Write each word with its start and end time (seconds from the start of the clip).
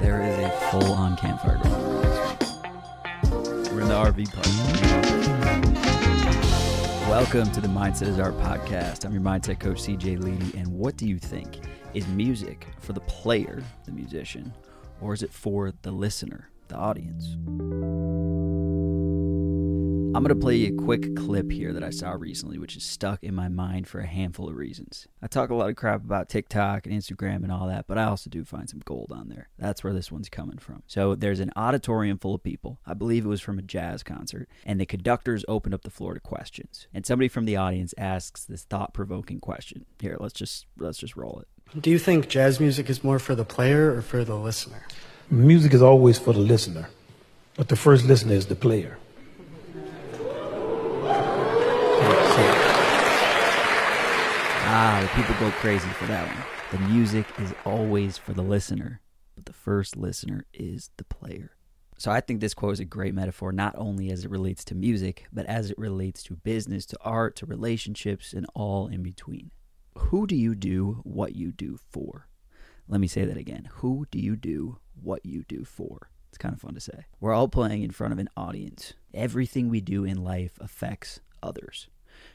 There 0.00 0.22
is 0.22 0.38
a 0.38 0.50
full 0.70 0.92
on 0.92 1.16
campfire 1.16 1.56
going 1.56 1.74
on. 1.74 2.38
We're 3.74 3.80
in 3.80 3.88
the 3.88 3.94
RV 3.94 4.32
park. 4.32 4.46
Welcome 7.08 7.50
to 7.50 7.60
the 7.60 7.66
Mindset 7.66 8.06
is 8.06 8.20
Art 8.20 8.38
podcast. 8.38 9.04
I'm 9.04 9.12
your 9.12 9.22
mindset 9.22 9.58
coach, 9.58 9.78
CJ 9.78 10.22
Ledy. 10.22 10.56
And 10.56 10.68
what 10.68 10.96
do 10.96 11.08
you 11.08 11.18
think? 11.18 11.58
Is 11.94 12.06
music 12.06 12.68
for 12.78 12.92
the 12.92 13.00
player, 13.00 13.60
the 13.86 13.90
musician, 13.90 14.54
or 15.00 15.14
is 15.14 15.24
it 15.24 15.32
for 15.32 15.72
the 15.82 15.90
listener, 15.90 16.48
the 16.68 16.76
audience? 16.76 17.36
I'm 20.18 20.24
going 20.24 20.36
to 20.36 20.44
play 20.44 20.56
you 20.56 20.74
a 20.74 20.82
quick 20.82 21.14
clip 21.14 21.52
here 21.52 21.72
that 21.72 21.84
I 21.84 21.90
saw 21.90 22.10
recently, 22.10 22.58
which 22.58 22.76
is 22.76 22.82
stuck 22.82 23.22
in 23.22 23.36
my 23.36 23.48
mind 23.48 23.86
for 23.86 24.00
a 24.00 24.06
handful 24.06 24.48
of 24.48 24.56
reasons. 24.56 25.06
I 25.22 25.28
talk 25.28 25.48
a 25.48 25.54
lot 25.54 25.70
of 25.70 25.76
crap 25.76 26.04
about 26.04 26.28
TikTok 26.28 26.86
and 26.86 26.92
Instagram 26.92 27.44
and 27.44 27.52
all 27.52 27.68
that, 27.68 27.86
but 27.86 27.98
I 27.98 28.02
also 28.02 28.28
do 28.28 28.44
find 28.44 28.68
some 28.68 28.82
gold 28.84 29.12
on 29.14 29.28
there. 29.28 29.48
That's 29.60 29.84
where 29.84 29.92
this 29.92 30.10
one's 30.10 30.28
coming 30.28 30.58
from. 30.58 30.82
So 30.88 31.14
there's 31.14 31.38
an 31.38 31.52
auditorium 31.54 32.18
full 32.18 32.34
of 32.34 32.42
people. 32.42 32.80
I 32.84 32.94
believe 32.94 33.24
it 33.24 33.28
was 33.28 33.40
from 33.40 33.60
a 33.60 33.62
jazz 33.62 34.02
concert, 34.02 34.48
and 34.66 34.80
the 34.80 34.86
conductors 34.86 35.44
opened 35.46 35.72
up 35.72 35.84
the 35.84 35.88
floor 35.88 36.14
to 36.14 36.20
questions. 36.20 36.88
And 36.92 37.06
somebody 37.06 37.28
from 37.28 37.44
the 37.44 37.54
audience 37.54 37.94
asks 37.96 38.44
this 38.44 38.64
thought-provoking 38.64 39.38
question. 39.38 39.84
Here, 40.00 40.16
let's 40.18 40.34
just 40.34 40.66
let's 40.78 40.98
just 40.98 41.14
roll 41.14 41.44
it. 41.44 41.80
Do 41.80 41.90
you 41.90 41.98
think 42.00 42.28
jazz 42.28 42.58
music 42.58 42.90
is 42.90 43.04
more 43.04 43.20
for 43.20 43.36
the 43.36 43.44
player 43.44 43.94
or 43.94 44.02
for 44.02 44.24
the 44.24 44.34
listener? 44.34 44.84
Music 45.30 45.72
is 45.72 45.80
always 45.80 46.18
for 46.18 46.32
the 46.32 46.40
listener, 46.40 46.90
but 47.54 47.68
the 47.68 47.76
first 47.76 48.04
listener 48.04 48.34
is 48.34 48.46
the 48.46 48.56
player. 48.56 48.98
Ah, 54.80 55.00
the 55.02 55.20
people 55.20 55.34
go 55.40 55.50
crazy 55.56 55.88
for 55.88 56.06
that 56.06 56.24
one. 56.24 56.44
The 56.70 56.88
music 56.88 57.26
is 57.40 57.52
always 57.64 58.16
for 58.16 58.32
the 58.32 58.44
listener, 58.44 59.00
but 59.34 59.44
the 59.44 59.52
first 59.52 59.96
listener 59.96 60.44
is 60.54 60.90
the 60.98 61.04
player. 61.04 61.50
So 61.98 62.12
I 62.12 62.20
think 62.20 62.40
this 62.40 62.54
quote 62.54 62.74
is 62.74 62.78
a 62.78 62.84
great 62.84 63.12
metaphor, 63.12 63.50
not 63.50 63.74
only 63.76 64.08
as 64.12 64.24
it 64.24 64.30
relates 64.30 64.64
to 64.66 64.76
music, 64.76 65.26
but 65.32 65.46
as 65.46 65.72
it 65.72 65.78
relates 65.78 66.22
to 66.22 66.36
business, 66.36 66.86
to 66.86 66.98
art, 67.00 67.34
to 67.36 67.46
relationships, 67.46 68.32
and 68.32 68.46
all 68.54 68.86
in 68.86 69.02
between. 69.02 69.50
Who 69.96 70.28
do 70.28 70.36
you 70.36 70.54
do 70.54 71.00
what 71.02 71.34
you 71.34 71.50
do 71.50 71.80
for? 71.90 72.28
Let 72.86 73.00
me 73.00 73.08
say 73.08 73.24
that 73.24 73.36
again. 73.36 73.70
Who 73.78 74.06
do 74.12 74.20
you 74.20 74.36
do 74.36 74.78
what 75.02 75.26
you 75.26 75.42
do 75.42 75.64
for? 75.64 76.08
It's 76.28 76.38
kind 76.38 76.54
of 76.54 76.60
fun 76.60 76.74
to 76.74 76.80
say. 76.80 77.06
We're 77.18 77.34
all 77.34 77.48
playing 77.48 77.82
in 77.82 77.90
front 77.90 78.12
of 78.12 78.20
an 78.20 78.28
audience. 78.36 78.92
Everything 79.12 79.70
we 79.70 79.80
do 79.80 80.04
in 80.04 80.22
life 80.22 80.56
affects 80.60 81.18
others. 81.42 81.88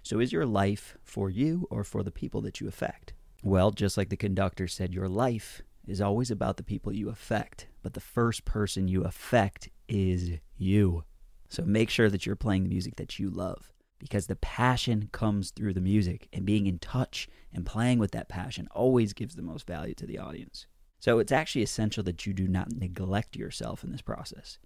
So 0.04 0.20
is 0.20 0.34
your 0.34 0.46
life 0.46 0.98
for 1.04 1.30
you 1.30 1.66
or 1.70 1.86
for 1.86 2.04
the 2.04 2.12
people 2.12 2.42
that 2.42 2.60
you 2.60 2.68
affect? 2.68 3.14
Well, 3.42 3.72
just 3.72 3.98
like 3.98 4.10
the 4.10 4.18
conductor 4.18 4.68
said, 4.68 4.94
your 4.94 5.08
life 5.08 5.62
is 5.88 6.02
always 6.02 6.30
about 6.30 6.58
the 6.58 6.64
people 6.64 6.94
you 6.94 7.10
affect, 7.10 7.68
but 7.82 7.94
the 7.94 8.02
first 8.02 8.44
person 8.44 8.90
you 8.90 9.06
affect 9.06 9.70
is 9.88 10.40
you. 10.58 11.06
So 11.48 11.64
make 11.64 11.90
sure 11.90 12.10
that 12.10 12.26
you're 12.26 12.36
playing 12.36 12.64
the 12.64 12.70
music 12.70 12.98
that 12.98 13.18
you 13.18 13.30
love 13.30 13.72
because 13.98 14.28
the 14.28 14.36
passion 14.36 15.08
comes 15.14 15.52
through 15.52 15.74
the 15.74 15.80
music 15.80 16.28
and 16.34 16.46
being 16.46 16.68
in 16.68 16.80
touch 16.80 17.30
and 17.54 17.66
playing 17.66 18.00
with 18.00 18.12
that 18.12 18.28
passion 18.28 18.68
always 18.72 19.14
gives 19.14 19.36
the 19.36 19.42
most 19.42 19.66
value 19.66 19.94
to 19.96 20.06
the 20.06 20.20
audience. 20.20 20.68
So 21.00 21.20
it's 21.20 21.32
actually 21.32 21.64
essential 21.64 22.04
that 22.04 22.26
you 22.26 22.34
do 22.34 22.48
not 22.48 22.74
neglect 22.74 23.38
yourself 23.38 23.86
in 23.86 23.92
this 23.94 24.02
process. 24.02 24.58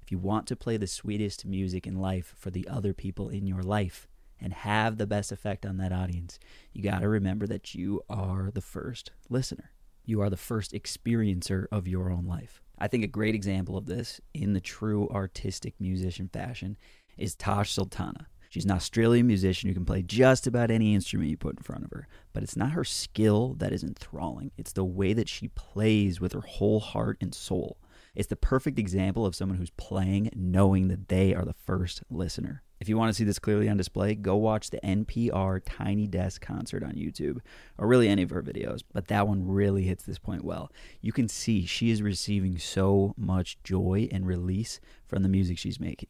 If 0.00 0.10
you 0.10 0.18
want 0.18 0.46
to 0.46 0.56
play 0.56 0.78
the 0.78 0.86
sweetest 0.86 1.44
music 1.44 1.86
in 1.86 2.00
life 2.00 2.34
for 2.38 2.50
the 2.50 2.66
other 2.68 2.94
people 2.94 3.28
in 3.28 3.46
your 3.46 3.62
life, 3.62 4.08
and 4.40 4.52
have 4.52 4.96
the 4.96 5.06
best 5.06 5.32
effect 5.32 5.64
on 5.64 5.76
that 5.78 5.92
audience, 5.92 6.38
you 6.72 6.82
got 6.82 7.00
to 7.00 7.08
remember 7.08 7.46
that 7.46 7.74
you 7.74 8.02
are 8.08 8.50
the 8.52 8.60
first 8.60 9.12
listener. 9.28 9.70
You 10.04 10.20
are 10.20 10.30
the 10.30 10.36
first 10.36 10.72
experiencer 10.72 11.66
of 11.72 11.88
your 11.88 12.10
own 12.10 12.26
life. 12.26 12.62
I 12.78 12.88
think 12.88 13.02
a 13.02 13.08
great 13.08 13.34
example 13.34 13.76
of 13.76 13.86
this 13.86 14.20
in 14.34 14.52
the 14.52 14.60
true 14.60 15.08
artistic 15.08 15.74
musician 15.80 16.28
fashion 16.28 16.76
is 17.16 17.34
Tash 17.34 17.72
Sultana. 17.72 18.28
She's 18.50 18.64
an 18.64 18.70
Australian 18.70 19.26
musician 19.26 19.68
who 19.68 19.74
can 19.74 19.84
play 19.84 20.02
just 20.02 20.46
about 20.46 20.70
any 20.70 20.94
instrument 20.94 21.30
you 21.30 21.36
put 21.36 21.56
in 21.56 21.62
front 21.62 21.84
of 21.84 21.90
her, 21.90 22.06
but 22.32 22.42
it's 22.42 22.56
not 22.56 22.72
her 22.72 22.84
skill 22.84 23.54
that 23.54 23.72
is 23.72 23.82
enthralling. 23.82 24.52
It's 24.56 24.72
the 24.72 24.84
way 24.84 25.12
that 25.12 25.28
she 25.28 25.48
plays 25.48 26.20
with 26.20 26.32
her 26.32 26.40
whole 26.40 26.80
heart 26.80 27.18
and 27.20 27.34
soul. 27.34 27.78
It's 28.16 28.28
the 28.28 28.36
perfect 28.36 28.78
example 28.78 29.26
of 29.26 29.36
someone 29.36 29.58
who's 29.58 29.70
playing 29.70 30.30
knowing 30.34 30.88
that 30.88 31.08
they 31.08 31.34
are 31.34 31.44
the 31.44 31.52
first 31.52 32.02
listener. 32.10 32.62
If 32.80 32.88
you 32.88 32.96
want 32.96 33.10
to 33.10 33.14
see 33.14 33.24
this 33.24 33.38
clearly 33.38 33.68
on 33.68 33.76
display, 33.76 34.14
go 34.14 34.36
watch 34.36 34.70
the 34.70 34.80
NPR 34.80 35.60
Tiny 35.64 36.06
Desk 36.06 36.40
concert 36.40 36.82
on 36.82 36.92
YouTube, 36.92 37.38
or 37.76 37.86
really 37.86 38.08
any 38.08 38.22
of 38.22 38.30
her 38.30 38.42
videos, 38.42 38.82
but 38.92 39.08
that 39.08 39.28
one 39.28 39.46
really 39.46 39.84
hits 39.84 40.04
this 40.04 40.18
point 40.18 40.44
well. 40.44 40.72
You 41.02 41.12
can 41.12 41.28
see 41.28 41.66
she 41.66 41.90
is 41.90 42.00
receiving 42.00 42.58
so 42.58 43.14
much 43.18 43.62
joy 43.62 44.08
and 44.10 44.26
release 44.26 44.80
from 45.06 45.22
the 45.22 45.28
music 45.28 45.58
she's 45.58 45.78
making 45.78 46.08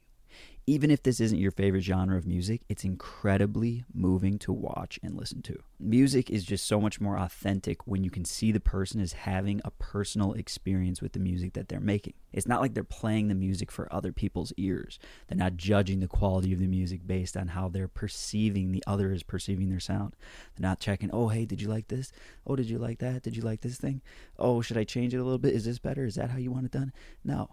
even 0.69 0.91
if 0.91 1.05
this 1.05 1.21
isn't 1.21 1.39
your 1.39 1.53
favorite 1.53 1.83
genre 1.83 2.19
of 2.19 2.27
music, 2.27 2.63
it's 2.69 2.83
incredibly 2.83 3.85
moving 3.95 4.37
to 4.37 4.53
watch 4.53 4.99
and 5.01 5.15
listen 5.15 5.41
to. 5.41 5.57
Music 5.79 6.29
is 6.29 6.43
just 6.43 6.67
so 6.67 6.81
much 6.81 7.01
more 7.01 7.17
authentic 7.17 7.87
when 7.87 8.03
you 8.03 8.11
can 8.11 8.25
see 8.25 8.51
the 8.51 8.59
person 8.59 9.01
is 9.01 9.13
having 9.13 9.61
a 9.65 9.71
personal 9.71 10.33
experience 10.33 11.01
with 11.01 11.13
the 11.13 11.21
music 11.21 11.53
that 11.53 11.69
they're 11.69 11.79
making. 11.79 12.15
It's 12.33 12.49
not 12.49 12.61
like 12.61 12.75
they're 12.75 12.83
playing 12.83 13.29
the 13.29 13.35
music 13.37 13.71
for 13.71 13.93
other 13.95 14.11
people's 14.11 14.53
ears. 14.57 14.99
They're 15.29 15.39
not 15.39 15.57
judging 15.57 16.01
the 16.01 16.09
quality 16.09 16.53
of 16.53 16.59
the 16.59 16.67
music 16.67 17.07
based 17.07 17.37
on 17.37 17.49
how 17.49 17.69
they're 17.69 17.87
perceiving 17.87 18.73
the 18.73 18.83
other 18.89 19.13
is 19.13 19.23
perceiving 19.23 19.71
their 19.71 19.79
sound. 19.79 20.17
They're 20.57 20.69
not 20.69 20.81
checking, 20.81 21.11
oh, 21.13 21.29
hey, 21.29 21.45
did 21.45 21.63
you 21.63 21.69
like 21.69 21.87
this? 21.87 22.11
Oh, 22.45 22.57
did 22.57 22.69
you 22.69 22.79
like 22.79 22.99
that? 22.99 23.23
Did 23.23 23.37
you 23.37 23.43
like 23.43 23.61
this 23.61 23.77
thing? 23.77 24.03
Oh, 24.37 24.63
should 24.63 24.79
I 24.79 24.85
change 24.85 25.15
it 25.15 25.19
a 25.19 25.25
little 25.25 25.39
bit? 25.39 25.55
Is 25.55 25.65
this 25.65 25.79
better? 25.79 26.05
Is 26.05 26.17
that 26.17 26.31
how 26.31 26.39
you 26.39 26.51
want 26.51 26.67
it 26.67 26.73
done? 26.73 26.93
No 27.25 27.51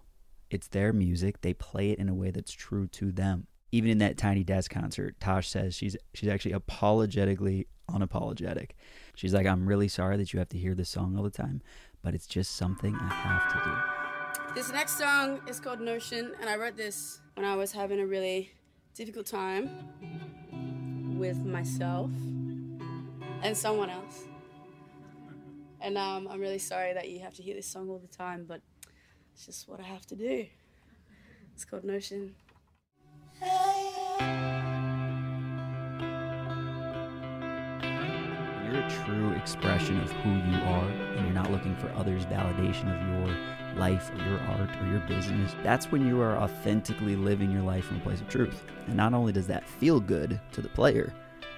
it's 0.54 0.68
their 0.68 0.94
music. 0.94 1.42
They 1.42 1.54
play 1.54 1.92
it 1.92 2.00
in 2.00 2.10
a 2.10 2.14
way 2.14 2.32
that's 2.32 2.52
true 2.52 2.88
to 2.88 3.12
them. 3.12 3.48
Even 3.72 3.90
in 3.90 3.98
that 3.98 4.18
Tiny 4.18 4.44
Desk 4.44 4.70
concert, 4.70 5.20
Tash 5.20 5.50
says 5.50 5.76
she's 5.76 5.98
she's 6.14 6.30
actually 6.30 6.52
apologetically 6.52 7.68
unapologetic. 7.90 8.72
She's 9.16 9.34
like, 9.34 9.48
I'm 9.48 9.66
really 9.66 9.88
sorry 9.88 10.18
that 10.18 10.32
you 10.32 10.40
have 10.40 10.50
to 10.50 10.58
hear 10.58 10.76
this 10.76 10.90
song 10.90 11.18
all 11.18 11.24
the 11.24 11.32
time, 11.32 11.62
but 12.04 12.14
it's 12.14 12.28
just 12.28 12.56
something 12.56 12.96
I 12.96 13.10
have 13.10 13.52
to 13.52 13.70
do. 13.70 14.54
This 14.54 14.72
next 14.72 15.00
song 15.00 15.42
is 15.48 15.60
called 15.60 15.80
Notion, 15.80 16.34
and 16.40 16.48
I 16.50 16.56
wrote 16.56 16.78
this 16.78 17.20
when 17.34 17.46
I 17.46 17.56
was 17.56 17.72
having 17.72 18.00
a 18.00 18.06
really 18.06 18.52
difficult 18.94 19.26
time 19.26 19.70
with 21.18 21.38
myself 21.44 22.12
and 23.42 23.58
someone 23.58 23.90
else. 23.90 24.26
And 25.82 25.98
um, 25.98 26.28
I'm 26.30 26.40
really 26.40 26.60
sorry 26.60 26.94
that 26.94 27.10
you 27.10 27.20
have 27.22 27.34
to 27.34 27.44
hear 27.44 27.56
this 27.56 27.68
song 27.68 27.90
all 27.90 27.98
the 28.00 28.08
time, 28.08 28.46
but 28.48 28.62
it's 29.34 29.46
just 29.46 29.68
what 29.68 29.80
I 29.80 29.84
have 29.84 30.06
to 30.08 30.16
do. 30.16 30.46
It's 31.54 31.66
called 31.66 31.84
Notion. 31.84 32.36
You're 33.42 33.50
a 38.82 38.90
true 39.06 39.32
expression 39.34 40.00
of 40.02 40.12
who 40.12 40.30
you 40.32 40.58
are, 40.64 40.88
and 40.88 41.26
you're 41.26 41.34
not 41.34 41.52
looking 41.52 41.76
for 41.76 41.90
others' 41.92 42.26
validation 42.26 42.90
of 42.94 43.08
your 43.08 43.80
life 43.80 44.12
or 44.12 44.18
your 44.30 44.40
art 44.40 44.70
or 44.82 44.88
your 44.88 45.02
business. 45.02 45.56
That's 45.64 45.92
when 45.92 46.06
you 46.06 46.22
are 46.22 46.38
authentically 46.38 47.16
living 47.16 47.52
your 47.52 47.64
life 47.64 47.86
from 47.86 47.98
a 47.98 48.02
place 48.02 48.22
of 48.22 48.30
truth. 48.30 48.64
And 48.88 48.96
not 48.96 49.14
only 49.14 49.34
does 49.34 49.48
that 49.48 49.68
feel 49.68 50.00
good 50.00 50.40
to 50.54 50.62
the 50.62 50.70
player, 50.70 51.14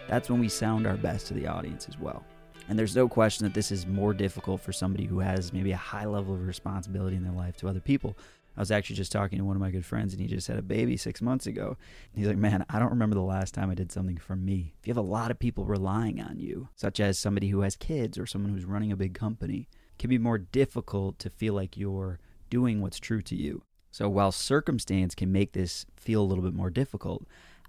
that's 0.07 0.29
when 0.29 0.39
we 0.39 0.49
sound 0.49 0.87
our 0.87 0.97
best 0.97 1.27
to 1.27 1.33
the 1.33 1.47
audience 1.47 1.87
as 1.89 1.99
well. 1.99 2.23
And 2.67 2.79
there's 2.79 2.95
no 2.95 3.07
question 3.07 3.45
that 3.45 3.53
this 3.53 3.71
is 3.71 3.85
more 3.85 4.13
difficult 4.13 4.61
for 4.61 4.73
somebody 4.73 5.05
who 5.05 5.19
has 5.19 5.53
maybe 5.53 5.71
a 5.71 5.77
high 5.77 6.05
level 6.05 6.33
of 6.33 6.47
responsibility 6.47 7.15
in 7.15 7.23
their 7.23 7.31
life 7.31 7.57
to 7.57 7.67
other 7.67 7.79
people. 7.79 8.17
I 8.57 8.61
was 8.61 8.71
actually 8.71 8.95
just 8.95 9.11
talking 9.11 9.37
to 9.37 9.45
one 9.45 9.55
of 9.55 9.61
my 9.61 9.69
good 9.69 9.85
friends, 9.85 10.13
and 10.13 10.21
he 10.21 10.27
just 10.27 10.47
had 10.47 10.57
a 10.57 10.63
baby 10.63 10.95
six 10.97 11.21
months 11.21 11.45
ago. 11.45 11.77
He's 12.15 12.27
like, 12.27 12.37
Man, 12.37 12.65
I 12.69 12.79
don't 12.79 12.91
remember 12.91 13.15
the 13.15 13.21
last 13.21 13.53
time 13.53 13.69
I 13.69 13.75
did 13.75 13.91
something 13.91 14.17
for 14.17 14.35
me. 14.35 14.73
If 14.79 14.87
you 14.87 14.91
have 14.91 14.97
a 14.97 15.07
lot 15.07 15.29
of 15.29 15.39
people 15.39 15.65
relying 15.65 16.21
on 16.21 16.39
you, 16.39 16.69
such 16.75 16.99
as 16.99 17.19
somebody 17.19 17.49
who 17.49 17.61
has 17.61 17.75
kids 17.75 18.17
or 18.17 18.25
someone 18.25 18.53
who's 18.53 18.65
running 18.65 18.91
a 18.91 18.97
big 18.97 19.13
company, 19.13 19.67
it 19.91 19.99
can 19.99 20.09
be 20.09 20.17
more 20.17 20.37
difficult 20.37 21.19
to 21.19 21.29
feel 21.29 21.53
like 21.53 21.78
you're 21.78 22.19
doing 22.49 22.81
what's 22.81 22.99
true 22.99 23.22
to 23.23 23.35
you. 23.35 23.63
So 23.91 24.09
while 24.09 24.31
circumstance 24.31 25.16
can 25.16 25.31
make 25.31 25.53
this 25.53 25.85
feel 25.95 26.22
a 26.22 26.25
little 26.25 26.43
bit 26.43 26.53
more 26.53 26.69
difficult, 26.69 27.25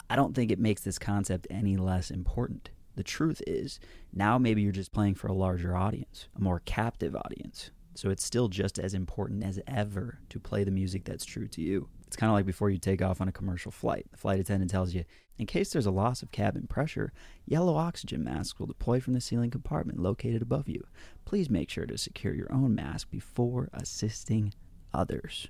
I 0.08 0.16
don't 0.16 0.34
think 0.34 0.50
it 0.50 0.58
makes 0.58 0.82
this 0.82 0.98
concept 0.98 1.46
any 1.50 1.76
less 1.76 2.10
important. 2.10 2.70
The 2.96 3.02
truth 3.02 3.42
is, 3.46 3.78
now 4.12 4.38
maybe 4.38 4.62
you're 4.62 4.72
just 4.72 4.92
playing 4.92 5.14
for 5.14 5.28
a 5.28 5.34
larger 5.34 5.76
audience, 5.76 6.28
a 6.36 6.40
more 6.40 6.60
captive 6.64 7.14
audience. 7.14 7.70
So 7.94 8.10
it's 8.10 8.24
still 8.24 8.48
just 8.48 8.78
as 8.78 8.94
important 8.94 9.44
as 9.44 9.60
ever 9.66 10.18
to 10.30 10.40
play 10.40 10.64
the 10.64 10.70
music 10.70 11.04
that's 11.04 11.24
true 11.24 11.46
to 11.48 11.62
you. 11.62 11.88
It's 12.06 12.16
kind 12.16 12.30
of 12.30 12.34
like 12.34 12.46
before 12.46 12.70
you 12.70 12.78
take 12.78 13.02
off 13.02 13.20
on 13.20 13.28
a 13.28 13.32
commercial 13.32 13.70
flight. 13.70 14.06
The 14.10 14.18
flight 14.18 14.38
attendant 14.38 14.70
tells 14.70 14.94
you, 14.94 15.04
in 15.38 15.46
case 15.46 15.70
there's 15.70 15.86
a 15.86 15.90
loss 15.90 16.22
of 16.22 16.30
cabin 16.30 16.66
pressure, 16.66 17.12
yellow 17.46 17.76
oxygen 17.76 18.22
masks 18.22 18.58
will 18.58 18.66
deploy 18.66 19.00
from 19.00 19.12
the 19.12 19.20
ceiling 19.20 19.50
compartment 19.50 19.98
located 19.98 20.40
above 20.42 20.68
you. 20.68 20.86
Please 21.24 21.50
make 21.50 21.68
sure 21.68 21.86
to 21.86 21.98
secure 21.98 22.34
your 22.34 22.52
own 22.52 22.74
mask 22.74 23.10
before 23.10 23.68
assisting 23.72 24.52
others. 24.94 25.48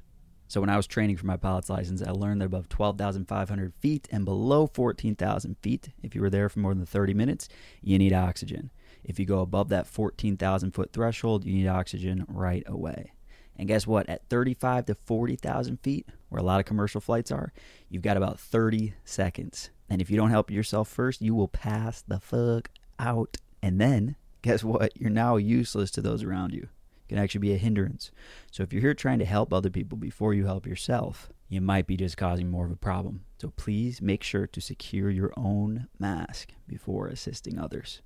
So 0.48 0.60
when 0.60 0.70
I 0.70 0.76
was 0.76 0.86
training 0.86 1.16
for 1.16 1.26
my 1.26 1.36
pilot's 1.36 1.70
license, 1.70 2.02
I 2.02 2.10
learned 2.12 2.40
that 2.40 2.46
above 2.46 2.68
12,500 2.68 3.74
feet 3.74 4.08
and 4.12 4.24
below 4.24 4.66
14,000 4.66 5.56
feet, 5.58 5.88
if 6.02 6.14
you 6.14 6.20
were 6.20 6.30
there 6.30 6.48
for 6.48 6.60
more 6.60 6.74
than 6.74 6.86
30 6.86 7.14
minutes, 7.14 7.48
you 7.82 7.98
need 7.98 8.12
oxygen. 8.12 8.70
If 9.02 9.18
you 9.18 9.26
go 9.26 9.40
above 9.40 9.68
that 9.70 9.86
14,000 9.86 10.72
foot 10.72 10.92
threshold, 10.92 11.44
you 11.44 11.54
need 11.54 11.68
oxygen 11.68 12.24
right 12.28 12.62
away. 12.66 13.12
And 13.56 13.68
guess 13.68 13.86
what? 13.86 14.08
At 14.08 14.28
35 14.28 14.86
to 14.86 14.94
40,000 14.94 15.80
feet, 15.80 16.06
where 16.28 16.40
a 16.40 16.44
lot 16.44 16.60
of 16.60 16.66
commercial 16.66 17.00
flights 17.00 17.30
are, 17.30 17.52
you've 17.88 18.02
got 18.02 18.16
about 18.16 18.38
30 18.38 18.94
seconds. 19.04 19.70
And 19.88 20.00
if 20.00 20.10
you 20.10 20.16
don't 20.16 20.30
help 20.30 20.50
yourself 20.50 20.88
first, 20.88 21.22
you 21.22 21.34
will 21.34 21.48
pass 21.48 22.02
the 22.02 22.20
fuck 22.20 22.70
out. 22.98 23.38
And 23.62 23.80
then, 23.80 24.16
guess 24.42 24.62
what? 24.62 24.96
You're 24.96 25.10
now 25.10 25.36
useless 25.36 25.90
to 25.92 26.02
those 26.02 26.22
around 26.22 26.52
you. 26.52 26.68
Can 27.08 27.18
actually 27.18 27.40
be 27.40 27.54
a 27.54 27.58
hindrance. 27.58 28.10
So 28.50 28.62
if 28.62 28.72
you're 28.72 28.82
here 28.82 28.94
trying 28.94 29.18
to 29.20 29.24
help 29.24 29.52
other 29.52 29.70
people 29.70 29.96
before 29.96 30.34
you 30.34 30.46
help 30.46 30.66
yourself, 30.66 31.30
you 31.48 31.60
might 31.60 31.86
be 31.86 31.96
just 31.96 32.16
causing 32.16 32.50
more 32.50 32.66
of 32.66 32.72
a 32.72 32.76
problem. 32.76 33.24
So 33.40 33.50
please 33.50 34.02
make 34.02 34.22
sure 34.22 34.46
to 34.46 34.60
secure 34.60 35.10
your 35.10 35.32
own 35.36 35.88
mask 35.98 36.52
before 36.66 37.06
assisting 37.06 37.58
others. 37.58 38.02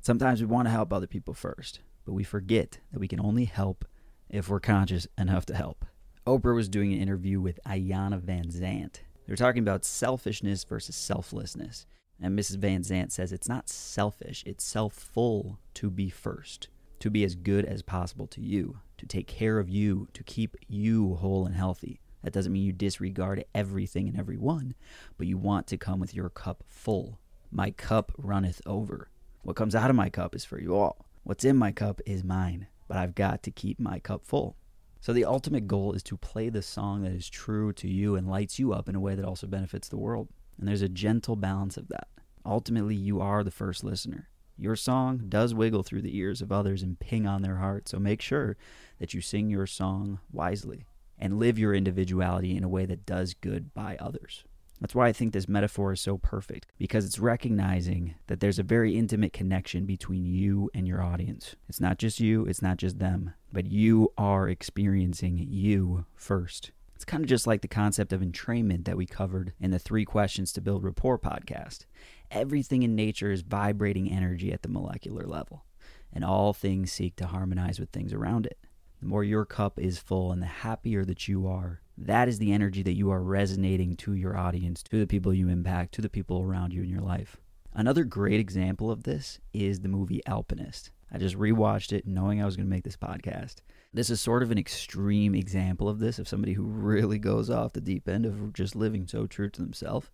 Sometimes 0.00 0.40
we 0.40 0.46
want 0.46 0.66
to 0.66 0.72
help 0.72 0.92
other 0.92 1.06
people 1.06 1.34
first, 1.34 1.80
but 2.04 2.12
we 2.12 2.24
forget 2.24 2.78
that 2.92 2.98
we 2.98 3.08
can 3.08 3.20
only 3.20 3.44
help 3.44 3.84
if 4.30 4.48
we're 4.48 4.60
conscious 4.60 5.06
enough 5.18 5.46
to 5.46 5.54
help. 5.54 5.84
Oprah 6.26 6.54
was 6.54 6.68
doing 6.68 6.92
an 6.92 7.00
interview 7.00 7.40
with 7.40 7.60
Iyanla 7.66 8.20
Van 8.20 8.44
Vanzant. 8.44 9.00
They 9.26 9.32
were 9.32 9.36
talking 9.36 9.62
about 9.62 9.84
selfishness 9.84 10.64
versus 10.64 10.96
selflessness. 10.96 11.86
And 12.20 12.38
Mrs. 12.38 12.58
Vanzant 12.58 13.10
says 13.10 13.32
it's 13.32 13.48
not 13.48 13.68
selfish, 13.68 14.44
it's 14.46 14.64
self-full 14.64 15.58
to 15.74 15.90
be 15.90 16.08
first, 16.08 16.68
to 17.02 17.10
be 17.10 17.24
as 17.24 17.34
good 17.34 17.64
as 17.64 17.82
possible 17.82 18.28
to 18.28 18.40
you, 18.40 18.78
to 18.96 19.04
take 19.06 19.26
care 19.26 19.58
of 19.58 19.68
you, 19.68 20.06
to 20.12 20.22
keep 20.22 20.56
you 20.68 21.16
whole 21.16 21.44
and 21.44 21.56
healthy. 21.56 22.00
That 22.22 22.32
doesn't 22.32 22.52
mean 22.52 22.62
you 22.62 22.70
disregard 22.70 23.44
everything 23.56 24.06
and 24.06 24.16
everyone, 24.16 24.76
but 25.18 25.26
you 25.26 25.36
want 25.36 25.66
to 25.66 25.76
come 25.76 25.98
with 25.98 26.14
your 26.14 26.28
cup 26.28 26.62
full. 26.68 27.18
My 27.50 27.72
cup 27.72 28.12
runneth 28.16 28.62
over. 28.66 29.10
What 29.42 29.56
comes 29.56 29.74
out 29.74 29.90
of 29.90 29.96
my 29.96 30.10
cup 30.10 30.36
is 30.36 30.44
for 30.44 30.60
you 30.60 30.76
all. 30.76 31.04
What's 31.24 31.44
in 31.44 31.56
my 31.56 31.72
cup 31.72 32.00
is 32.06 32.22
mine, 32.22 32.68
but 32.86 32.98
I've 32.98 33.16
got 33.16 33.42
to 33.42 33.50
keep 33.50 33.80
my 33.80 33.98
cup 33.98 34.24
full. 34.24 34.56
So 35.00 35.12
the 35.12 35.24
ultimate 35.24 35.66
goal 35.66 35.94
is 35.94 36.04
to 36.04 36.16
play 36.16 36.50
the 36.50 36.62
song 36.62 37.02
that 37.02 37.10
is 37.10 37.28
true 37.28 37.72
to 37.72 37.88
you 37.88 38.14
and 38.14 38.30
lights 38.30 38.60
you 38.60 38.72
up 38.72 38.88
in 38.88 38.94
a 38.94 39.00
way 39.00 39.16
that 39.16 39.24
also 39.24 39.48
benefits 39.48 39.88
the 39.88 39.98
world. 39.98 40.28
And 40.56 40.68
there's 40.68 40.82
a 40.82 40.88
gentle 40.88 41.34
balance 41.34 41.76
of 41.76 41.88
that. 41.88 42.06
Ultimately, 42.46 42.94
you 42.94 43.20
are 43.20 43.42
the 43.42 43.50
first 43.50 43.82
listener. 43.82 44.28
Your 44.56 44.76
song 44.76 45.24
does 45.28 45.54
wiggle 45.54 45.82
through 45.82 46.02
the 46.02 46.16
ears 46.16 46.40
of 46.42 46.52
others 46.52 46.82
and 46.82 46.98
ping 47.00 47.26
on 47.26 47.42
their 47.42 47.56
heart, 47.56 47.88
so 47.88 47.98
make 47.98 48.20
sure 48.20 48.56
that 48.98 49.14
you 49.14 49.20
sing 49.20 49.50
your 49.50 49.66
song 49.66 50.20
wisely 50.30 50.86
and 51.18 51.38
live 51.38 51.58
your 51.58 51.74
individuality 51.74 52.56
in 52.56 52.64
a 52.64 52.68
way 52.68 52.84
that 52.86 53.06
does 53.06 53.34
good 53.34 53.72
by 53.74 53.96
others. 53.98 54.44
That's 54.80 54.94
why 54.96 55.06
I 55.06 55.12
think 55.12 55.32
this 55.32 55.48
metaphor 55.48 55.92
is 55.92 56.00
so 56.00 56.18
perfect, 56.18 56.66
because 56.76 57.04
it's 57.04 57.20
recognizing 57.20 58.16
that 58.26 58.40
there's 58.40 58.58
a 58.58 58.64
very 58.64 58.96
intimate 58.96 59.32
connection 59.32 59.86
between 59.86 60.26
you 60.26 60.70
and 60.74 60.88
your 60.88 61.00
audience. 61.00 61.54
It's 61.68 61.80
not 61.80 61.98
just 61.98 62.18
you, 62.18 62.44
it's 62.46 62.62
not 62.62 62.78
just 62.78 62.98
them, 62.98 63.32
but 63.52 63.70
you 63.70 64.12
are 64.18 64.48
experiencing 64.48 65.46
you 65.48 66.06
first. 66.16 66.72
It's 67.02 67.10
kind 67.10 67.24
of 67.24 67.28
just 67.28 67.48
like 67.48 67.62
the 67.62 67.66
concept 67.66 68.12
of 68.12 68.20
entrainment 68.20 68.84
that 68.84 68.96
we 68.96 69.06
covered 69.06 69.54
in 69.58 69.72
the 69.72 69.80
Three 69.80 70.04
Questions 70.04 70.52
to 70.52 70.60
Build 70.60 70.84
Rapport 70.84 71.18
podcast. 71.18 71.84
Everything 72.30 72.84
in 72.84 72.94
nature 72.94 73.32
is 73.32 73.42
vibrating 73.42 74.08
energy 74.08 74.52
at 74.52 74.62
the 74.62 74.68
molecular 74.68 75.26
level, 75.26 75.64
and 76.12 76.24
all 76.24 76.52
things 76.52 76.92
seek 76.92 77.16
to 77.16 77.26
harmonize 77.26 77.80
with 77.80 77.90
things 77.90 78.12
around 78.12 78.46
it. 78.46 78.56
The 79.00 79.06
more 79.06 79.24
your 79.24 79.44
cup 79.44 79.80
is 79.80 79.98
full 79.98 80.30
and 80.30 80.40
the 80.40 80.46
happier 80.46 81.04
that 81.04 81.26
you 81.26 81.48
are, 81.48 81.80
that 81.98 82.28
is 82.28 82.38
the 82.38 82.52
energy 82.52 82.84
that 82.84 82.94
you 82.94 83.10
are 83.10 83.20
resonating 83.20 83.96
to 83.96 84.14
your 84.14 84.36
audience, 84.36 84.80
to 84.84 85.00
the 85.00 85.08
people 85.08 85.34
you 85.34 85.48
impact, 85.48 85.94
to 85.94 86.02
the 86.02 86.08
people 86.08 86.40
around 86.40 86.72
you 86.72 86.84
in 86.84 86.88
your 86.88 87.00
life. 87.00 87.36
Another 87.74 88.04
great 88.04 88.38
example 88.38 88.92
of 88.92 89.02
this 89.02 89.40
is 89.52 89.80
the 89.80 89.88
movie 89.88 90.24
Alpinist. 90.24 90.92
I 91.10 91.18
just 91.18 91.36
rewatched 91.36 91.92
it 91.92 92.06
knowing 92.06 92.40
I 92.40 92.44
was 92.44 92.54
going 92.54 92.68
to 92.68 92.72
make 92.72 92.84
this 92.84 92.96
podcast. 92.96 93.56
This 93.94 94.08
is 94.08 94.22
sort 94.22 94.42
of 94.42 94.50
an 94.50 94.56
extreme 94.56 95.34
example 95.34 95.86
of 95.86 95.98
this, 95.98 96.18
of 96.18 96.26
somebody 96.26 96.54
who 96.54 96.64
really 96.64 97.18
goes 97.18 97.50
off 97.50 97.74
the 97.74 97.80
deep 97.80 98.08
end 98.08 98.24
of 98.24 98.54
just 98.54 98.74
living 98.74 99.06
so 99.06 99.26
true 99.26 99.50
to 99.50 99.60
themselves. 99.60 100.08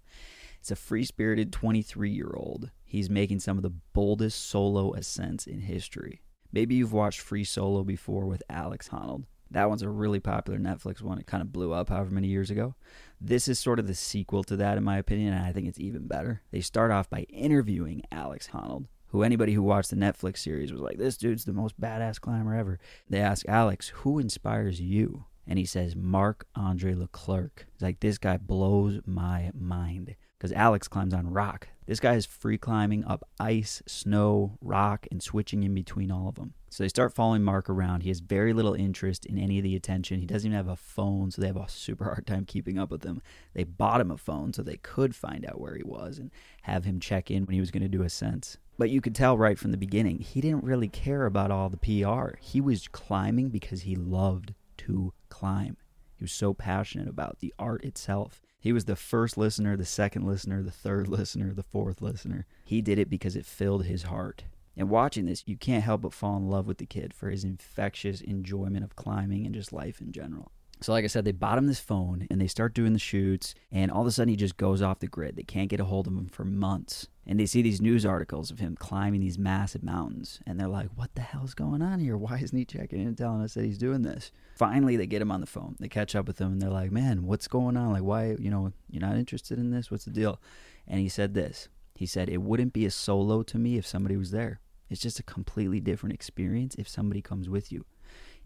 It's 0.58 0.72
a 0.72 0.76
free 0.76 1.04
spirited 1.04 1.52
23 1.52 2.10
year 2.10 2.32
old. 2.34 2.72
He's 2.84 3.08
making 3.08 3.38
some 3.38 3.56
of 3.56 3.62
the 3.62 3.74
boldest 3.92 4.48
solo 4.48 4.94
ascents 4.94 5.46
in 5.46 5.60
history. 5.60 6.22
Maybe 6.50 6.74
you've 6.74 6.92
watched 6.92 7.20
Free 7.20 7.44
Solo 7.44 7.84
before 7.84 8.26
with 8.26 8.42
Alex 8.50 8.88
Honnold. 8.88 9.24
That 9.50 9.68
one's 9.68 9.82
a 9.82 9.88
really 9.88 10.18
popular 10.18 10.58
Netflix 10.58 11.00
one. 11.00 11.18
It 11.18 11.26
kind 11.26 11.42
of 11.42 11.52
blew 11.52 11.72
up 11.72 11.88
however 11.90 12.10
many 12.10 12.28
years 12.28 12.50
ago. 12.50 12.74
This 13.20 13.46
is 13.46 13.58
sort 13.58 13.78
of 13.78 13.86
the 13.86 13.94
sequel 13.94 14.42
to 14.44 14.56
that, 14.56 14.76
in 14.76 14.84
my 14.84 14.98
opinion, 14.98 15.34
and 15.34 15.44
I 15.44 15.52
think 15.52 15.68
it's 15.68 15.78
even 15.78 16.06
better. 16.06 16.42
They 16.50 16.60
start 16.60 16.90
off 16.90 17.08
by 17.08 17.20
interviewing 17.30 18.02
Alex 18.10 18.48
Honnold, 18.48 18.86
who 19.08 19.22
anybody 19.22 19.54
who 19.54 19.62
watched 19.62 19.90
the 19.90 19.96
Netflix 19.96 20.38
series 20.38 20.72
was 20.72 20.80
like, 20.80 20.98
this 20.98 21.16
dude's 21.16 21.44
the 21.44 21.52
most 21.52 21.80
badass 21.80 22.20
climber 22.20 22.54
ever. 22.54 22.78
They 23.08 23.20
ask 23.20 23.46
Alex, 23.48 23.88
who 23.88 24.18
inspires 24.18 24.80
you? 24.80 25.24
And 25.46 25.58
he 25.58 25.64
says, 25.64 25.96
Marc 25.96 26.46
Andre 26.54 26.94
Leclerc. 26.94 27.66
He's 27.72 27.82
like, 27.82 28.00
this 28.00 28.18
guy 28.18 28.36
blows 28.36 29.00
my 29.06 29.50
mind 29.58 30.14
because 30.38 30.52
Alex 30.52 30.86
climbs 30.86 31.12
on 31.12 31.32
rock. 31.32 31.68
This 31.86 32.00
guy 32.00 32.14
is 32.14 32.26
free 32.26 32.58
climbing 32.58 33.04
up 33.04 33.26
ice, 33.40 33.82
snow, 33.86 34.58
rock, 34.60 35.06
and 35.10 35.22
switching 35.22 35.62
in 35.62 35.74
between 35.74 36.10
all 36.10 36.28
of 36.28 36.34
them. 36.34 36.52
So 36.68 36.84
they 36.84 36.88
start 36.88 37.14
following 37.14 37.42
Mark 37.42 37.70
around. 37.70 38.02
He 38.02 38.10
has 38.10 38.20
very 38.20 38.52
little 38.52 38.74
interest 38.74 39.24
in 39.24 39.38
any 39.38 39.56
of 39.58 39.64
the 39.64 39.74
attention. 39.74 40.20
He 40.20 40.26
doesn't 40.26 40.50
even 40.50 40.56
have 40.56 40.68
a 40.68 40.76
phone, 40.76 41.30
so 41.30 41.40
they 41.40 41.46
have 41.48 41.56
a 41.56 41.68
super 41.68 42.04
hard 42.04 42.26
time 42.26 42.44
keeping 42.44 42.78
up 42.78 42.90
with 42.90 43.04
him. 43.04 43.22
They 43.54 43.64
bought 43.64 44.02
him 44.02 44.10
a 44.10 44.18
phone 44.18 44.52
so 44.52 44.62
they 44.62 44.76
could 44.76 45.16
find 45.16 45.46
out 45.46 45.60
where 45.60 45.74
he 45.74 45.82
was 45.82 46.18
and 46.18 46.30
have 46.62 46.84
him 46.84 47.00
check 47.00 47.30
in 47.30 47.46
when 47.46 47.54
he 47.54 47.60
was 47.60 47.70
going 47.70 47.82
to 47.82 47.88
do 47.88 48.02
ascents. 48.02 48.58
But 48.76 48.90
you 48.90 49.00
could 49.00 49.14
tell 49.14 49.38
right 49.38 49.58
from 49.58 49.72
the 49.72 49.78
beginning, 49.78 50.18
he 50.18 50.42
didn't 50.42 50.62
really 50.62 50.88
care 50.88 51.24
about 51.24 51.50
all 51.50 51.70
the 51.70 51.78
PR. 51.78 52.36
He 52.40 52.60
was 52.60 52.86
climbing 52.86 53.48
because 53.48 53.82
he 53.82 53.96
loved 53.96 54.54
to 54.78 55.14
climb. 55.30 55.78
He 56.16 56.24
was 56.24 56.32
so 56.32 56.52
passionate 56.52 57.08
about 57.08 57.38
the 57.40 57.54
art 57.58 57.82
itself. 57.82 58.42
He 58.68 58.72
was 58.74 58.84
the 58.84 58.96
first 58.96 59.38
listener, 59.38 59.78
the 59.78 59.86
second 59.86 60.26
listener, 60.26 60.62
the 60.62 60.70
third 60.70 61.08
listener, 61.18 61.54
the 61.54 61.62
fourth 61.62 62.02
listener. 62.02 62.44
He 62.66 62.82
did 62.82 62.98
it 62.98 63.08
because 63.08 63.34
it 63.34 63.46
filled 63.46 63.86
his 63.86 64.02
heart. 64.02 64.44
And 64.76 64.90
watching 64.90 65.24
this, 65.24 65.42
you 65.46 65.56
can't 65.56 65.84
help 65.84 66.02
but 66.02 66.12
fall 66.12 66.36
in 66.36 66.50
love 66.50 66.66
with 66.66 66.76
the 66.76 66.84
kid 66.84 67.14
for 67.14 67.30
his 67.30 67.44
infectious 67.44 68.20
enjoyment 68.20 68.84
of 68.84 68.94
climbing 68.94 69.46
and 69.46 69.54
just 69.54 69.72
life 69.72 70.02
in 70.02 70.12
general. 70.12 70.52
So, 70.82 70.92
like 70.92 71.02
I 71.02 71.06
said, 71.06 71.24
they 71.24 71.32
bought 71.32 71.56
him 71.56 71.66
this 71.66 71.80
phone 71.80 72.26
and 72.30 72.42
they 72.42 72.46
start 72.46 72.74
doing 72.74 72.92
the 72.92 72.98
shoots, 72.98 73.54
and 73.72 73.90
all 73.90 74.02
of 74.02 74.06
a 74.06 74.10
sudden 74.10 74.28
he 74.28 74.36
just 74.36 74.58
goes 74.58 74.82
off 74.82 74.98
the 74.98 75.06
grid. 75.06 75.36
They 75.36 75.44
can't 75.44 75.70
get 75.70 75.80
a 75.80 75.86
hold 75.86 76.06
of 76.06 76.12
him 76.12 76.28
for 76.28 76.44
months. 76.44 77.08
And 77.30 77.38
they 77.38 77.44
see 77.44 77.60
these 77.60 77.82
news 77.82 78.06
articles 78.06 78.50
of 78.50 78.58
him 78.58 78.74
climbing 78.74 79.20
these 79.20 79.38
massive 79.38 79.82
mountains, 79.82 80.40
and 80.46 80.58
they're 80.58 80.66
like, 80.66 80.88
What 80.94 81.14
the 81.14 81.20
hell's 81.20 81.52
going 81.52 81.82
on 81.82 82.00
here? 82.00 82.16
Why 82.16 82.38
isn't 82.38 82.56
he 82.56 82.64
checking 82.64 83.00
in 83.00 83.08
and 83.08 83.18
telling 83.18 83.42
us 83.42 83.52
that 83.54 83.66
he's 83.66 83.76
doing 83.76 84.00
this? 84.00 84.32
Finally, 84.56 84.96
they 84.96 85.06
get 85.06 85.20
him 85.20 85.30
on 85.30 85.40
the 85.40 85.46
phone. 85.46 85.76
They 85.78 85.88
catch 85.88 86.16
up 86.16 86.26
with 86.26 86.40
him, 86.40 86.52
and 86.52 86.62
they're 86.62 86.70
like, 86.70 86.90
Man, 86.90 87.26
what's 87.26 87.46
going 87.46 87.76
on? 87.76 87.92
Like, 87.92 88.02
why, 88.02 88.34
you 88.38 88.50
know, 88.50 88.72
you're 88.90 89.02
not 89.02 89.16
interested 89.18 89.58
in 89.58 89.70
this? 89.70 89.90
What's 89.90 90.06
the 90.06 90.10
deal? 90.10 90.40
And 90.86 91.00
he 91.00 91.08
said 91.10 91.34
this 91.34 91.68
He 91.94 92.06
said, 92.06 92.30
It 92.30 92.40
wouldn't 92.40 92.72
be 92.72 92.86
a 92.86 92.90
solo 92.90 93.42
to 93.42 93.58
me 93.58 93.76
if 93.76 93.86
somebody 93.86 94.16
was 94.16 94.30
there. 94.30 94.60
It's 94.88 95.02
just 95.02 95.20
a 95.20 95.22
completely 95.22 95.80
different 95.80 96.14
experience 96.14 96.74
if 96.76 96.88
somebody 96.88 97.20
comes 97.20 97.48
with 97.48 97.70
you 97.70 97.84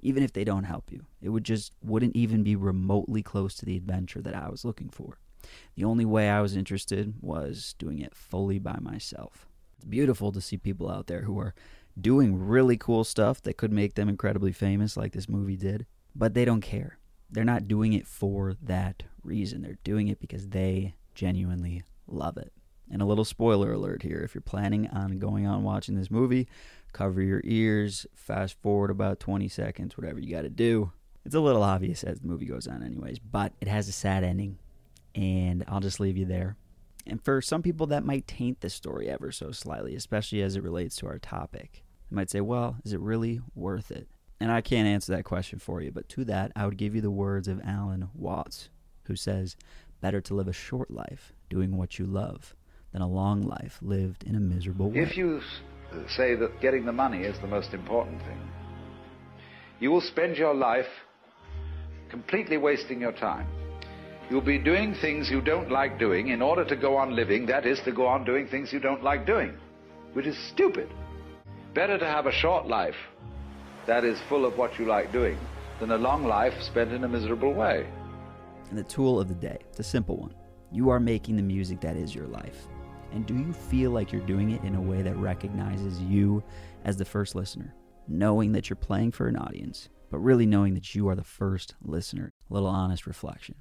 even 0.03 0.23
if 0.23 0.33
they 0.33 0.43
don't 0.43 0.65
help 0.65 0.91
you. 0.91 1.07
It 1.21 1.29
would 1.29 1.45
just 1.45 1.73
wouldn't 1.83 2.17
even 2.17 2.43
be 2.43 2.57
remotely 2.57 3.23
close 3.23 3.55
to 3.55 3.65
the 3.65 3.77
adventure 3.77 4.21
that 4.21 4.35
I 4.35 4.49
was 4.49 4.65
looking 4.65 4.89
for. 4.89 5.19
The 5.75 5.85
only 5.85 6.05
way 6.05 6.29
I 6.29 6.41
was 6.41 6.57
interested 6.57 7.15
was 7.21 7.75
doing 7.79 7.99
it 7.99 8.15
fully 8.15 8.59
by 8.59 8.79
myself. 8.81 9.47
It's 9.77 9.85
beautiful 9.85 10.33
to 10.33 10.41
see 10.41 10.57
people 10.57 10.91
out 10.91 11.07
there 11.07 11.23
who 11.23 11.39
are 11.39 11.55
doing 12.01 12.39
really 12.39 12.77
cool 12.77 13.05
stuff 13.05 13.43
that 13.43 13.57
could 13.57 13.73
make 13.73 13.95
them 13.95 14.09
incredibly 14.09 14.53
famous, 14.53 14.97
like 14.97 15.13
this 15.13 15.29
movie 15.29 15.57
did, 15.57 15.87
but 16.15 16.35
they 16.35 16.45
don't 16.45 16.61
care. 16.61 16.99
They're 17.31 17.45
not 17.45 17.69
doing 17.69 17.93
it 17.93 18.07
for 18.07 18.55
that 18.63 19.03
reason. 19.23 19.63
They're 19.63 19.79
doing 19.85 20.09
it 20.09 20.21
because 20.21 20.49
they 20.49 20.95
genuinely 21.15 21.83
love 22.07 22.37
it. 22.37 22.53
And 22.91 23.01
a 23.01 23.07
little 23.07 23.25
spoiler 23.25 23.73
alert 23.73 24.03
here 24.03 24.21
if 24.21 24.35
you're 24.35 24.43
planning 24.43 24.87
on 24.89 25.19
going 25.19 25.47
on 25.47 25.63
watching 25.63 25.95
this 25.95 26.11
movie, 26.11 26.47
cover 26.93 27.23
your 27.23 27.41
ears, 27.45 28.07
fast 28.15 28.61
forward 28.61 28.91
about 28.91 29.19
20 29.19 29.49
seconds, 29.49 29.97
whatever 29.97 30.21
you 30.21 30.31
got 30.31 30.43
to 30.43 30.51
do. 30.51 30.93
It's 31.25 31.35
a 31.35 31.41
little 31.41 31.63
obvious 31.63 32.05
as 32.05 32.21
the 32.21 32.27
movie 32.27 32.47
goes 32.47 32.67
on, 32.67 32.83
anyways, 32.83 33.19
but 33.19 33.53
it 33.61 33.69
has 33.69 33.89
a 33.89 33.93
sad 33.93 34.25
ending, 34.25 34.59
and 35.15 35.65
I'll 35.69 35.81
just 35.81 36.01
leave 36.01 36.17
you 36.17 36.27
there. 36.27 36.57
And 37.07 37.23
for 37.23 37.41
some 37.41 37.63
people, 37.63 37.87
that 37.89 38.05
might 38.05 38.27
taint 38.27 38.61
the 38.61 38.71
story 38.71 39.09
ever 39.09 39.33
so 39.33 39.51
slightly, 39.51 39.97
especially 39.97 40.43
as 40.43 40.57
it 40.57 40.63
relates 40.63 40.97
to 40.97 41.07
our 41.07 41.19
topic. 41.19 41.83
They 42.11 42.17
might 42.17 42.31
say, 42.31 42.41
well, 42.41 42.77
is 42.85 42.93
it 42.93 43.01
really 43.01 43.41
worth 43.55 43.91
it? 43.91 44.09
And 44.41 44.51
I 44.51 44.61
can't 44.61 44.89
answer 44.89 45.13
that 45.13 45.25
question 45.25 45.59
for 45.59 45.81
you, 45.81 45.93
but 45.93 46.09
to 46.11 46.25
that, 46.25 46.53
I 46.57 46.65
would 46.65 46.77
give 46.77 46.95
you 46.95 47.01
the 47.01 47.11
words 47.11 47.49
of 47.49 47.61
Alan 47.65 48.09
Watts, 48.15 48.71
who 49.05 49.17
says, 49.17 49.57
Better 50.01 50.21
to 50.23 50.35
live 50.35 50.49
a 50.49 50.53
short 50.53 50.91
life 50.91 51.33
doing 51.49 51.77
what 51.77 51.99
you 51.99 52.07
love 52.07 52.57
than 52.93 53.03
a 53.03 53.09
long 53.09 53.43
life 53.43 53.79
lived 53.81 54.25
in 54.25 54.35
a 54.35 54.41
miserable 54.41 54.91
way. 54.91 54.99
If 54.99 55.17
you 55.17 55.41
say 56.09 56.35
that 56.35 56.61
getting 56.61 56.85
the 56.85 56.93
money 56.93 57.21
is 57.21 57.39
the 57.41 57.47
most 57.47 57.73
important 57.73 58.21
thing, 58.23 58.41
you 59.79 59.91
will 59.91 60.01
spend 60.01 60.37
your 60.37 60.55
life 60.55 60.89
completely 62.11 62.57
wasting 62.57 63.01
your 63.01 63.13
time. 63.13 63.47
You'll 64.31 64.41
be 64.41 64.59
doing 64.59 64.95
things 64.95 65.31
you 65.31 65.41
don't 65.41 65.71
like 65.71 65.99
doing 65.99 66.29
in 66.29 66.41
order 66.41 66.65
to 66.65 66.77
go 66.77 66.97
on 66.97 67.15
living, 67.15 67.47
that 67.47 67.67
is, 67.67 67.81
to 67.81 67.93
go 67.93 68.07
on 68.07 68.25
doing 68.25 68.47
things 68.47 68.73
you 68.73 68.81
don't 68.81 69.03
like 69.03 69.27
doing, 69.27 69.57
which 70.15 70.27
is 70.27 70.37
stupid. 70.49 70.89
Better 71.75 71.99
to 71.99 72.07
have 72.07 72.27
a 72.27 72.33
short 72.33 72.67
life 72.67 72.97
that 73.87 74.05
is 74.05 74.19
full 74.29 74.45
of 74.45 74.57
what 74.57 74.79
you 74.79 74.87
like 74.87 75.13
doing 75.13 75.39
than 75.81 75.91
a 75.91 75.99
long 75.99 76.25
life 76.25 76.55
spent 76.63 76.93
in 76.93 77.05
a 77.05 77.09
miserable 77.09 77.53
way. 77.53 77.87
And 78.71 78.79
the 78.79 78.85
tool 78.85 79.21
of 79.21 79.29
the 79.29 79.35
day, 79.35 79.59
the 79.77 79.83
simple 79.83 80.17
one. 80.17 80.35
You 80.71 80.89
are 80.91 81.01
making 81.01 81.37
the 81.37 81.43
music 81.43 81.81
that 81.81 81.97
is 81.97 82.15
your 82.15 82.27
life. 82.29 82.69
And 83.13 83.27
do 83.27 83.35
you 83.35 83.53
feel 83.53 83.91
like 83.91 84.13
you're 84.13 84.23
doing 84.23 84.53
it 84.53 84.63
in 84.65 84.75
a 84.75 84.81
way 84.81 85.03
that 85.03 85.17
recognizes 85.17 86.01
you 86.01 86.43
as 86.85 86.97
the 86.97 87.05
first 87.05 87.35
listener? 87.35 87.75
Knowing 88.09 88.53
that 88.53 88.71
you're 88.71 88.77
playing 88.77 89.13
for 89.13 89.29
an 89.29 89.37
audience, 89.37 89.91
but 90.11 90.21
really 90.21 90.47
knowing 90.47 90.73
that 90.75 90.95
you 90.95 91.09
are 91.09 91.15
the 91.15 91.23
first 91.23 91.75
listener. 91.83 92.33
A 92.51 92.55
little 92.55 92.69
honest 92.69 93.07
reflection. 93.07 93.57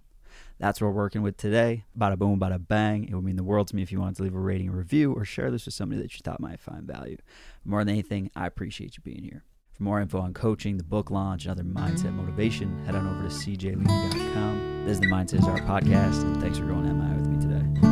That's 0.62 0.80
what 0.80 0.90
we're 0.90 0.94
working 0.94 1.24
with 1.24 1.38
today. 1.38 1.86
Bada 1.98 2.20
boom, 2.20 2.40
bada 2.40 2.66
bang. 2.66 3.08
It 3.08 3.16
would 3.16 3.24
mean 3.24 3.36
the 3.36 3.44
world 3.44 3.68
to 3.70 3.76
me 3.76 3.82
if 3.82 3.92
you 3.92 4.00
wanted 4.00 4.18
to 4.18 4.24
leave 4.24 4.36
a 4.36 4.40
rating 4.40 4.70
review 4.70 5.12
or 5.12 5.26
share 5.26 5.50
this 5.50 5.66
with 5.66 5.74
somebody 5.74 6.00
that 6.00 6.14
you 6.14 6.20
thought 6.24 6.40
might 6.40 6.60
find 6.60 6.84
value. 6.84 7.18
More 7.66 7.84
than 7.84 7.90
anything, 7.90 8.30
I 8.36 8.46
appreciate 8.46 8.96
you 8.96 9.02
being 9.04 9.24
here. 9.24 9.44
For 9.74 9.82
more 9.82 10.00
info 10.00 10.20
on 10.20 10.36
coaching, 10.36 10.78
the 10.78 10.84
book 10.84 11.10
launch, 11.10 11.46
and 11.46 11.52
other 11.52 11.64
mindset 11.64 12.14
motivation, 12.14 12.86
head 12.86 12.94
on 12.94 13.08
over 13.08 13.28
to 13.28 13.34
cjledy.com. 13.34 14.86
This 14.86 14.94
is 14.94 15.00
the 15.00 15.08
Mindset 15.08 15.40
is 15.40 15.48
Art 15.48 15.64
podcast, 15.64 16.22
and 16.22 16.40
thanks 16.40 16.60
for 16.60 16.66
going 16.66 16.86
MI 16.86 17.16
with 17.16 17.28
me. 17.28 17.91